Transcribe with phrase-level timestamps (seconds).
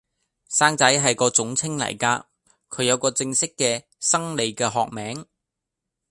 [0.49, 2.27] 生仔係個總稱嚟噶，
[2.71, 5.27] 佢有個正式嘅、生理嘅學名